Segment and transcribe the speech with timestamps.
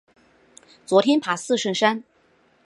[0.83, 2.03] 昨天爬四圣山